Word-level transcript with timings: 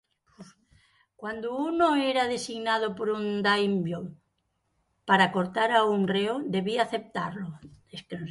Cuando 1.15 1.55
uno 1.55 1.95
era 1.95 2.27
designado 2.27 2.95
por 2.95 3.09
un 3.11 3.43
daimyo 3.43 4.01
para 5.05 5.31
cortar 5.31 5.69
a 5.71 5.83
un 5.85 6.07
reo, 6.07 6.41
debía 6.43 6.81
aceptarlo. 6.81 7.59